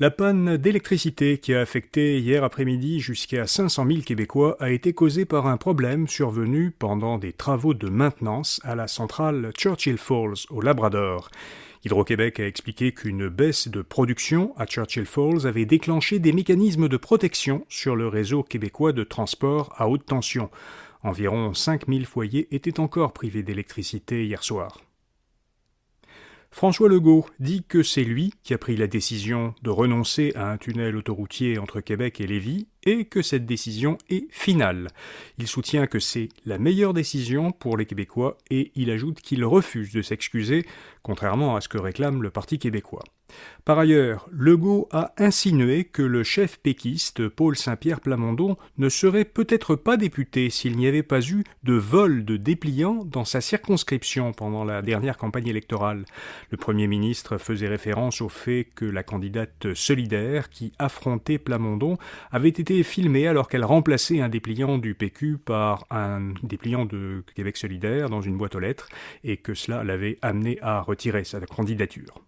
La 0.00 0.10
panne 0.10 0.56
d'électricité 0.56 1.38
qui 1.38 1.54
a 1.54 1.60
affecté 1.60 2.18
hier 2.18 2.42
après-midi 2.42 2.98
jusqu'à 2.98 3.46
500 3.46 3.86
000 3.86 4.00
Québécois 4.00 4.56
a 4.58 4.70
été 4.70 4.92
causée 4.92 5.24
par 5.24 5.46
un 5.46 5.56
problème 5.56 6.08
survenu 6.08 6.72
pendant 6.76 7.16
des 7.16 7.32
travaux 7.32 7.74
de 7.74 7.88
maintenance 7.88 8.60
à 8.64 8.74
la 8.74 8.88
centrale 8.88 9.52
Churchill 9.56 9.96
Falls 9.96 10.46
au 10.50 10.60
Labrador. 10.60 11.30
Hydro-Québec 11.84 12.40
a 12.40 12.46
expliqué 12.48 12.90
qu'une 12.90 13.28
baisse 13.28 13.68
de 13.68 13.82
production 13.82 14.52
à 14.56 14.66
Churchill 14.66 15.06
Falls 15.06 15.46
avait 15.46 15.64
déclenché 15.64 16.18
des 16.18 16.32
mécanismes 16.32 16.88
de 16.88 16.96
protection 16.96 17.64
sur 17.68 17.94
le 17.94 18.08
réseau 18.08 18.42
québécois 18.42 18.92
de 18.92 19.04
transport 19.04 19.72
à 19.76 19.88
haute 19.88 20.06
tension. 20.06 20.50
Environ 21.04 21.54
5000 21.54 22.04
foyers 22.04 22.48
étaient 22.50 22.80
encore 22.80 23.12
privés 23.12 23.44
d'électricité 23.44 24.26
hier 24.26 24.42
soir. 24.42 24.83
François 26.54 26.88
Legault 26.88 27.26
dit 27.40 27.64
que 27.66 27.82
c'est 27.82 28.04
lui 28.04 28.32
qui 28.44 28.54
a 28.54 28.58
pris 28.58 28.76
la 28.76 28.86
décision 28.86 29.56
de 29.62 29.70
renoncer 29.70 30.30
à 30.36 30.52
un 30.52 30.56
tunnel 30.56 30.94
autoroutier 30.94 31.58
entre 31.58 31.80
Québec 31.80 32.20
et 32.20 32.28
Lévis 32.28 32.68
et 32.84 33.06
que 33.06 33.22
cette 33.22 33.44
décision 33.44 33.98
est 34.08 34.28
finale. 34.30 34.86
Il 35.38 35.48
soutient 35.48 35.88
que 35.88 35.98
c'est 35.98 36.28
la 36.46 36.58
meilleure 36.58 36.94
décision 36.94 37.50
pour 37.50 37.76
les 37.76 37.86
Québécois 37.86 38.38
et 38.50 38.70
il 38.76 38.92
ajoute 38.92 39.20
qu'il 39.20 39.44
refuse 39.44 39.92
de 39.92 40.00
s'excuser, 40.00 40.64
contrairement 41.02 41.56
à 41.56 41.60
ce 41.60 41.68
que 41.68 41.76
réclame 41.76 42.22
le 42.22 42.30
Parti 42.30 42.60
québécois. 42.60 43.02
Par 43.64 43.78
ailleurs, 43.78 44.28
Legault 44.30 44.88
a 44.90 45.14
insinué 45.16 45.84
que 45.84 46.02
le 46.02 46.22
chef 46.22 46.58
péquiste 46.58 47.28
Paul 47.28 47.56
Saint-Pierre 47.56 48.00
Plamondon 48.00 48.58
ne 48.76 48.90
serait 48.90 49.24
peut-être 49.24 49.74
pas 49.74 49.96
député 49.96 50.50
s'il 50.50 50.76
n'y 50.76 50.86
avait 50.86 51.02
pas 51.02 51.22
eu 51.22 51.44
de 51.62 51.72
vol 51.72 52.26
de 52.26 52.36
dépliants 52.36 53.06
dans 53.06 53.24
sa 53.24 53.40
circonscription 53.40 54.32
pendant 54.32 54.64
la 54.64 54.82
dernière 54.82 55.16
campagne 55.16 55.48
électorale. 55.48 56.04
Le 56.50 56.58
Premier 56.58 56.86
ministre 56.86 57.38
faisait 57.38 57.66
référence 57.66 58.20
au 58.20 58.28
fait 58.28 58.68
que 58.74 58.84
la 58.84 59.02
candidate 59.02 59.72
solidaire 59.72 60.50
qui 60.50 60.74
affrontait 60.78 61.38
Plamondon 61.38 61.96
avait 62.32 62.50
été 62.50 62.82
filmée 62.82 63.26
alors 63.26 63.48
qu'elle 63.48 63.64
remplaçait 63.64 64.20
un 64.20 64.28
dépliant 64.28 64.76
du 64.76 64.94
PQ 64.94 65.38
par 65.38 65.86
un 65.90 66.34
dépliant 66.42 66.84
de 66.84 67.24
Québec 67.34 67.56
solidaire 67.56 68.10
dans 68.10 68.20
une 68.20 68.36
boîte 68.36 68.56
aux 68.56 68.60
lettres 68.60 68.88
et 69.22 69.38
que 69.38 69.54
cela 69.54 69.84
l'avait 69.84 70.18
amené 70.20 70.58
à 70.60 70.82
retirer 70.82 71.24
sa 71.24 71.40
candidature. 71.40 72.22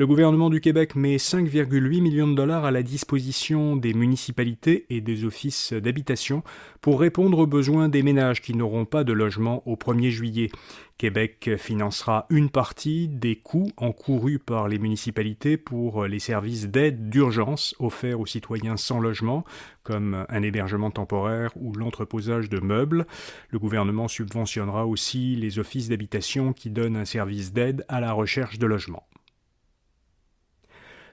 Le 0.00 0.06
gouvernement 0.06 0.48
du 0.48 0.60
Québec 0.60 0.94
met 0.94 1.16
5,8 1.16 2.00
millions 2.00 2.28
de 2.28 2.36
dollars 2.36 2.64
à 2.64 2.70
la 2.70 2.84
disposition 2.84 3.74
des 3.74 3.94
municipalités 3.94 4.86
et 4.90 5.00
des 5.00 5.24
offices 5.24 5.72
d'habitation 5.72 6.44
pour 6.80 7.00
répondre 7.00 7.40
aux 7.40 7.48
besoins 7.48 7.88
des 7.88 8.04
ménages 8.04 8.40
qui 8.40 8.54
n'auront 8.54 8.84
pas 8.84 9.02
de 9.02 9.12
logement 9.12 9.60
au 9.66 9.74
1er 9.74 10.10
juillet. 10.10 10.50
Québec 10.98 11.50
financera 11.58 12.26
une 12.30 12.48
partie 12.48 13.08
des 13.08 13.34
coûts 13.34 13.72
encourus 13.76 14.38
par 14.38 14.68
les 14.68 14.78
municipalités 14.78 15.56
pour 15.56 16.04
les 16.04 16.20
services 16.20 16.68
d'aide 16.68 17.10
d'urgence 17.10 17.74
offerts 17.80 18.20
aux 18.20 18.26
citoyens 18.26 18.76
sans 18.76 19.00
logement, 19.00 19.44
comme 19.82 20.26
un 20.28 20.42
hébergement 20.44 20.92
temporaire 20.92 21.50
ou 21.56 21.72
l'entreposage 21.72 22.48
de 22.48 22.60
meubles. 22.60 23.04
Le 23.50 23.58
gouvernement 23.58 24.06
subventionnera 24.06 24.86
aussi 24.86 25.34
les 25.34 25.58
offices 25.58 25.88
d'habitation 25.88 26.52
qui 26.52 26.70
donnent 26.70 26.96
un 26.96 27.04
service 27.04 27.52
d'aide 27.52 27.84
à 27.88 28.00
la 28.00 28.12
recherche 28.12 28.60
de 28.60 28.66
logement. 28.66 29.07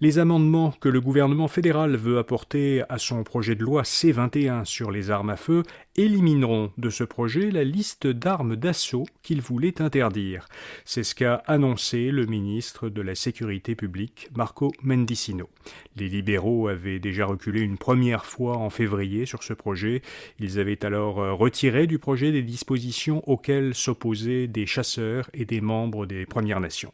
Les 0.00 0.20
amendements 0.20 0.70
que 0.80 0.88
le 0.88 1.00
gouvernement 1.00 1.48
fédéral 1.48 1.96
veut 1.96 2.18
apporter 2.18 2.84
à 2.88 2.98
son 2.98 3.24
projet 3.24 3.56
de 3.56 3.64
loi 3.64 3.82
C21 3.82 4.64
sur 4.64 4.92
les 4.92 5.10
armes 5.10 5.30
à 5.30 5.34
feu 5.36 5.64
élimineront 5.96 6.70
de 6.78 6.88
ce 6.88 7.02
projet 7.02 7.50
la 7.50 7.64
liste 7.64 8.06
d'armes 8.06 8.54
d'assaut 8.54 9.06
qu'il 9.24 9.40
voulait 9.40 9.82
interdire. 9.82 10.46
C'est 10.84 11.02
ce 11.02 11.16
qu'a 11.16 11.42
annoncé 11.48 12.12
le 12.12 12.26
ministre 12.26 12.88
de 12.88 13.02
la 13.02 13.16
Sécurité 13.16 13.74
publique, 13.74 14.28
Marco 14.36 14.70
Mendicino. 14.84 15.48
Les 15.96 16.08
libéraux 16.08 16.68
avaient 16.68 17.00
déjà 17.00 17.26
reculé 17.26 17.62
une 17.62 17.76
première 17.76 18.24
fois 18.24 18.56
en 18.56 18.70
février 18.70 19.26
sur 19.26 19.42
ce 19.42 19.52
projet. 19.52 20.02
Ils 20.38 20.60
avaient 20.60 20.84
alors 20.84 21.16
retiré 21.36 21.88
du 21.88 21.98
projet 21.98 22.30
des 22.30 22.44
dispositions 22.44 23.28
auxquelles 23.28 23.74
s'opposaient 23.74 24.46
des 24.46 24.66
chasseurs 24.66 25.28
et 25.34 25.44
des 25.44 25.60
membres 25.60 26.06
des 26.06 26.24
Premières 26.24 26.60
Nations. 26.60 26.92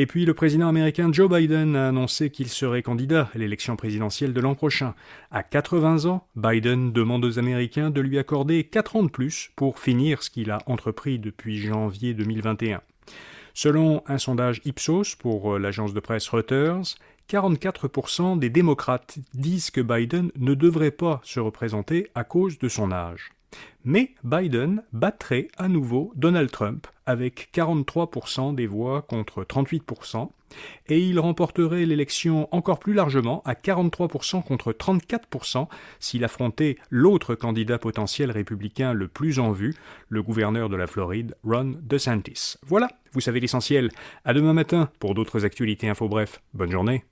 Et 0.00 0.06
puis 0.06 0.24
le 0.24 0.32
président 0.32 0.66
américain 0.66 1.12
Joe 1.12 1.30
Biden 1.30 1.76
a 1.76 1.88
annoncé 1.88 2.30
qu'il 2.30 2.48
serait 2.48 2.82
candidat 2.82 3.28
à 3.34 3.38
l'élection 3.38 3.76
présidentielle 3.76 4.32
de 4.32 4.40
l'an 4.40 4.54
prochain. 4.54 4.94
À 5.30 5.42
80 5.42 6.06
ans, 6.06 6.26
Biden 6.36 6.90
demande 6.90 7.22
aux 7.22 7.38
Américains 7.38 7.90
de 7.90 8.00
lui 8.00 8.18
accorder 8.18 8.64
4 8.64 8.96
ans 8.96 9.02
de 9.02 9.10
plus 9.10 9.50
pour 9.56 9.78
finir 9.78 10.22
ce 10.22 10.30
qu'il 10.30 10.52
a 10.52 10.62
entrepris 10.64 11.18
depuis 11.18 11.58
janvier 11.58 12.14
2021. 12.14 12.80
Selon 13.52 14.02
un 14.06 14.16
sondage 14.16 14.62
Ipsos 14.64 15.16
pour 15.18 15.58
l'agence 15.58 15.92
de 15.92 16.00
presse 16.00 16.30
Reuters, 16.30 16.96
44% 17.28 18.38
des 18.38 18.48
démocrates 18.48 19.18
disent 19.34 19.70
que 19.70 19.82
Biden 19.82 20.30
ne 20.38 20.54
devrait 20.54 20.92
pas 20.92 21.20
se 21.24 21.40
représenter 21.40 22.08
à 22.14 22.24
cause 22.24 22.58
de 22.58 22.70
son 22.70 22.90
âge. 22.90 23.32
Mais 23.84 24.14
Biden 24.24 24.82
battrait 24.92 25.48
à 25.56 25.68
nouveau 25.68 26.12
Donald 26.16 26.50
Trump 26.50 26.86
avec 27.06 27.50
43% 27.54 28.54
des 28.54 28.66
voix 28.66 29.02
contre 29.02 29.42
38%, 29.42 30.30
et 30.88 30.98
il 31.00 31.18
remporterait 31.18 31.86
l'élection 31.86 32.48
encore 32.54 32.78
plus 32.78 32.92
largement 32.92 33.42
à 33.44 33.54
43% 33.54 34.42
contre 34.42 34.72
34% 34.72 35.68
s'il 35.98 36.24
affrontait 36.24 36.76
l'autre 36.90 37.34
candidat 37.34 37.78
potentiel 37.78 38.30
républicain 38.30 38.92
le 38.92 39.08
plus 39.08 39.38
en 39.38 39.52
vue, 39.52 39.74
le 40.08 40.22
gouverneur 40.22 40.68
de 40.68 40.76
la 40.76 40.86
Floride, 40.86 41.34
Ron 41.44 41.74
DeSantis. 41.82 42.56
Voilà, 42.66 42.90
vous 43.12 43.20
savez 43.20 43.40
l'essentiel. 43.40 43.90
À 44.24 44.34
demain 44.34 44.52
matin 44.52 44.90
pour 44.98 45.14
d'autres 45.14 45.44
actualités 45.44 45.88
info 45.88 46.08
bref. 46.08 46.40
Bonne 46.54 46.70
journée. 46.70 47.04